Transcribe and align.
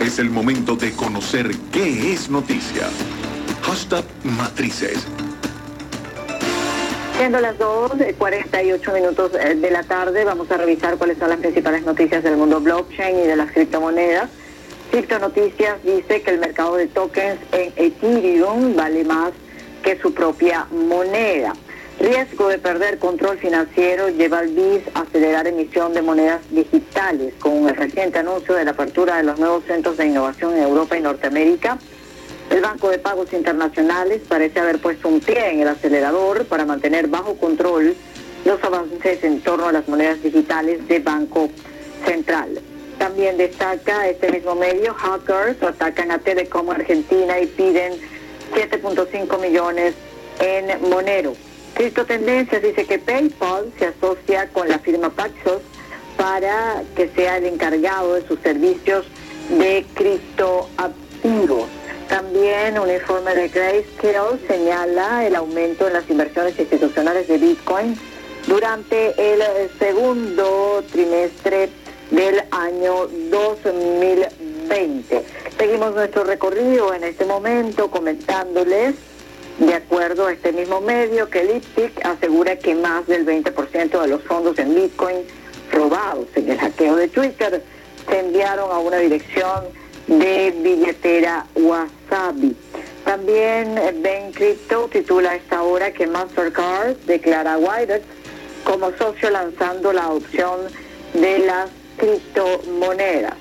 Es 0.00 0.20
el 0.20 0.30
momento 0.30 0.76
de 0.76 0.92
conocer 0.92 1.50
qué 1.72 2.12
es 2.12 2.30
noticia. 2.30 2.88
Hashtag 3.62 4.04
Matrices. 4.22 5.04
Siendo 7.16 7.40
las 7.40 7.58
2, 7.58 7.92
48 8.16 8.92
minutos 8.92 9.32
eh, 9.34 9.56
de 9.56 9.70
la 9.72 9.82
tarde, 9.82 10.24
vamos 10.24 10.48
a 10.52 10.56
revisar 10.56 10.96
cuáles 10.98 11.18
son 11.18 11.30
las 11.30 11.40
principales 11.40 11.84
noticias 11.84 12.22
del 12.22 12.36
mundo 12.36 12.60
blockchain 12.60 13.18
y 13.18 13.26
de 13.26 13.34
las 13.34 13.50
criptomonedas. 13.50 14.30
Crypto 14.92 15.18
Noticias 15.18 15.82
dice 15.82 16.22
que 16.22 16.30
el 16.30 16.38
mercado 16.38 16.76
de 16.76 16.86
tokens 16.86 17.40
en 17.50 17.72
Ethereum 17.74 18.76
vale 18.76 19.02
más 19.02 19.32
que 19.82 19.98
su 19.98 20.14
propia 20.14 20.64
moneda. 20.70 21.54
Riesgo 21.98 22.48
de 22.48 22.58
perder 22.58 22.98
control 22.98 23.38
financiero 23.38 24.08
lleva 24.08 24.38
al 24.38 24.48
BIS 24.48 24.82
a 24.94 25.00
acelerar 25.00 25.48
emisión 25.48 25.92
de 25.94 26.02
monedas 26.02 26.40
digitales. 26.50 27.34
Con 27.40 27.68
el 27.68 27.74
reciente 27.74 28.20
anuncio 28.20 28.54
de 28.54 28.64
la 28.64 28.70
apertura 28.70 29.16
de 29.16 29.24
los 29.24 29.38
nuevos 29.40 29.64
centros 29.64 29.96
de 29.96 30.06
innovación 30.06 30.54
en 30.56 30.62
Europa 30.62 30.96
y 30.96 31.00
Norteamérica, 31.00 31.78
el 32.50 32.60
Banco 32.60 32.88
de 32.88 32.98
Pagos 32.98 33.32
Internacionales 33.32 34.22
parece 34.28 34.60
haber 34.60 34.80
puesto 34.80 35.08
un 35.08 35.20
pie 35.20 35.50
en 35.50 35.60
el 35.60 35.68
acelerador 35.68 36.46
para 36.46 36.64
mantener 36.64 37.08
bajo 37.08 37.36
control 37.36 37.96
los 38.44 38.62
avances 38.62 39.24
en 39.24 39.40
torno 39.42 39.66
a 39.66 39.72
las 39.72 39.88
monedas 39.88 40.22
digitales 40.22 40.86
de 40.86 41.00
Banco 41.00 41.50
Central. 42.06 42.60
También 42.98 43.36
destaca 43.36 44.08
este 44.08 44.30
mismo 44.30 44.54
medio, 44.54 44.94
hackers 44.94 45.60
atacan 45.64 46.12
a 46.12 46.18
Telecom 46.18 46.70
Argentina 46.70 47.40
y 47.40 47.46
piden 47.46 47.94
7.5 48.54 49.40
millones 49.40 49.94
en 50.40 50.88
Monero. 50.88 51.34
Cristo 51.78 52.04
Tendencias 52.04 52.60
dice 52.60 52.84
que 52.86 52.98
PayPal 52.98 53.72
se 53.78 53.86
asocia 53.86 54.48
con 54.48 54.68
la 54.68 54.80
firma 54.80 55.10
Paxos 55.10 55.62
para 56.16 56.82
que 56.96 57.08
sea 57.10 57.36
el 57.36 57.46
encargado 57.46 58.14
de 58.14 58.26
sus 58.26 58.40
servicios 58.40 59.06
de 59.48 59.86
criptoactivos. 59.94 61.68
También 62.08 62.80
un 62.80 62.90
informe 62.90 63.32
de 63.32 63.46
Grayscale 63.46 64.40
señala 64.48 65.24
el 65.24 65.36
aumento 65.36 65.86
en 65.86 65.92
las 65.92 66.10
inversiones 66.10 66.58
institucionales 66.58 67.28
de 67.28 67.38
Bitcoin 67.38 67.96
durante 68.48 69.14
el 69.16 69.40
segundo 69.78 70.82
trimestre 70.90 71.68
del 72.10 72.42
año 72.50 73.06
2020. 73.30 75.24
Seguimos 75.56 75.94
nuestro 75.94 76.24
recorrido 76.24 76.92
en 76.92 77.04
este 77.04 77.24
momento 77.24 77.88
comentándoles 77.88 78.96
de 79.58 79.74
acuerdo 80.08 80.30
este 80.30 80.52
mismo 80.52 80.80
medio, 80.80 81.28
que 81.28 81.40
el 81.40 81.56
IPTIC 81.56 82.06
asegura 82.06 82.56
que 82.56 82.74
más 82.74 83.06
del 83.06 83.26
20% 83.26 84.00
de 84.00 84.08
los 84.08 84.22
fondos 84.22 84.58
en 84.58 84.74
Bitcoin 84.74 85.18
robados 85.70 86.28
en 86.34 86.50
el 86.50 86.58
hackeo 86.58 86.96
de 86.96 87.08
Twitter 87.08 87.62
se 88.08 88.18
enviaron 88.18 88.70
a 88.70 88.78
una 88.78 88.96
dirección 88.96 89.64
de 90.06 90.54
billetera 90.62 91.44
Wasabi. 91.56 92.56
También 93.04 93.74
Ben 94.02 94.32
Crypto 94.32 94.88
titula 94.90 95.36
esta 95.36 95.62
hora 95.62 95.92
que 95.92 96.06
Mastercard 96.06 96.96
declara 97.04 97.54
a 97.54 97.58
Wired 97.58 98.00
como 98.64 98.90
socio 98.92 99.28
lanzando 99.28 99.92
la 99.92 100.08
opción 100.08 100.58
de 101.12 101.40
las 101.40 101.68
criptomonedas. 101.98 103.34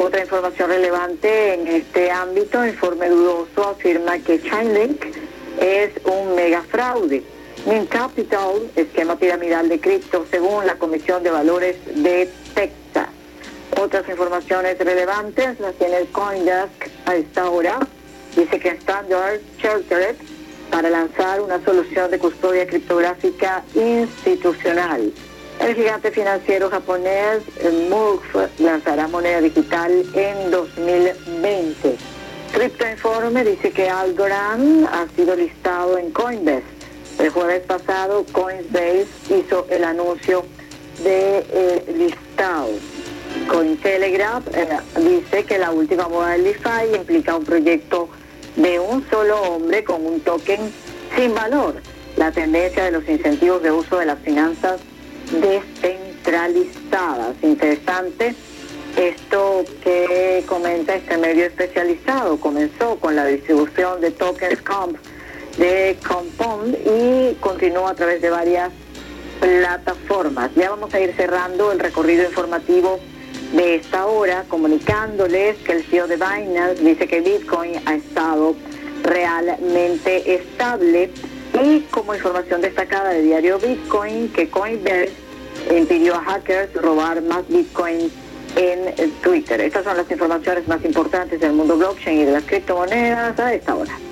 Otra 0.00 0.20
información 0.20 0.70
relevante 0.70 1.54
en 1.54 1.66
este 1.66 2.12
ámbito, 2.12 2.64
informe 2.64 3.08
dudoso 3.08 3.70
afirma 3.70 4.20
que 4.20 4.40
Chainlink 4.40 5.04
es 5.60 5.90
un 6.04 6.34
mega 6.34 6.62
fraude. 6.62 7.22
Mint 7.66 7.88
Capital, 7.88 8.70
esquema 8.76 9.16
piramidal 9.16 9.68
de 9.68 9.80
cripto, 9.80 10.26
según 10.30 10.66
la 10.66 10.74
Comisión 10.76 11.22
de 11.22 11.30
Valores 11.30 11.76
de 11.94 12.28
Texas. 12.54 13.08
Otras 13.80 14.08
informaciones 14.08 14.78
relevantes 14.78 15.58
las 15.60 15.74
tiene 15.74 15.98
el 15.98 16.08
Coindesk 16.08 16.88
a 17.06 17.14
esta 17.14 17.48
hora. 17.50 17.78
Dice 18.36 18.58
que 18.58 18.68
Standard 18.70 19.40
Chartered 19.58 20.16
para 20.70 20.88
lanzar 20.88 21.40
una 21.40 21.62
solución 21.64 22.10
de 22.10 22.18
custodia 22.18 22.66
criptográfica 22.66 23.62
institucional. 23.74 25.12
El 25.60 25.74
gigante 25.74 26.10
financiero 26.10 26.70
japonés 26.70 27.42
MOVE 27.90 28.48
lanzará 28.58 29.06
moneda 29.06 29.40
digital 29.40 29.92
en 30.14 30.50
2020. 30.50 31.96
Informe 33.22 33.44
dice 33.44 33.70
que 33.70 33.88
Algorand 33.88 34.84
ha 34.86 35.06
sido 35.14 35.36
listado 35.36 35.96
en 35.96 36.10
Coinbase. 36.10 36.64
El 37.20 37.30
jueves 37.30 37.62
pasado 37.62 38.26
Coinbase 38.32 39.06
hizo 39.30 39.64
el 39.70 39.84
anuncio 39.84 40.44
de 41.04 41.46
eh, 41.52 41.84
listado. 41.96 42.70
Cointelegraph 43.46 44.44
eh, 44.56 44.66
dice 44.96 45.44
que 45.44 45.56
la 45.56 45.70
última 45.70 46.08
moda 46.08 46.30
del 46.30 46.42
DeFi 46.42 46.96
implica 46.96 47.36
un 47.36 47.44
proyecto 47.44 48.08
de 48.56 48.80
un 48.80 49.08
solo 49.08 49.40
hombre 49.40 49.84
con 49.84 50.04
un 50.04 50.18
token 50.18 50.72
sin 51.14 51.32
valor. 51.32 51.76
La 52.16 52.32
tendencia 52.32 52.86
de 52.86 52.90
los 52.90 53.08
incentivos 53.08 53.62
de 53.62 53.70
uso 53.70 53.98
de 53.98 54.06
las 54.06 54.18
finanzas 54.18 54.80
descentralizadas. 55.30 57.36
Interesante 57.40 58.34
esto 58.96 59.64
que 59.82 60.44
comenta 60.46 60.94
este 60.94 61.16
medio 61.16 61.46
especializado 61.46 62.38
comenzó 62.38 62.96
con 62.96 63.16
la 63.16 63.26
distribución 63.26 64.00
de 64.00 64.10
tokens 64.10 64.60
comp 64.62 64.96
de 65.58 65.98
Compound 66.06 66.76
y 66.86 67.34
continúa 67.40 67.90
a 67.90 67.94
través 67.94 68.22
de 68.22 68.30
varias 68.30 68.70
plataformas. 69.40 70.50
Ya 70.54 70.70
vamos 70.70 70.94
a 70.94 71.00
ir 71.00 71.14
cerrando 71.14 71.72
el 71.72 71.78
recorrido 71.78 72.24
informativo 72.24 72.98
de 73.52 73.76
esta 73.76 74.06
hora, 74.06 74.44
comunicándoles 74.48 75.58
que 75.58 75.72
el 75.72 75.84
CEO 75.84 76.06
de 76.06 76.16
Binance 76.16 76.82
dice 76.82 77.06
que 77.06 77.20
Bitcoin 77.20 77.80
ha 77.84 77.94
estado 77.94 78.54
realmente 79.02 80.34
estable 80.34 81.10
y 81.62 81.80
como 81.90 82.14
información 82.14 82.62
destacada 82.62 83.10
de 83.10 83.22
diario 83.22 83.58
Bitcoin 83.58 84.30
que 84.32 84.48
Coinbase 84.48 85.12
impidió 85.76 86.14
a 86.14 86.22
hackers 86.22 86.72
robar 86.74 87.20
más 87.22 87.46
Bitcoin 87.48 88.10
en 88.56 89.10
Twitter. 89.22 89.60
Estas 89.60 89.84
son 89.84 89.96
las 89.96 90.10
informaciones 90.10 90.66
más 90.68 90.84
importantes 90.84 91.40
del 91.40 91.52
mundo 91.52 91.76
blockchain 91.76 92.20
y 92.20 92.24
de 92.24 92.32
las 92.32 92.44
criptomonedas 92.44 93.38
a 93.38 93.54
esta 93.54 93.74
hora. 93.74 93.92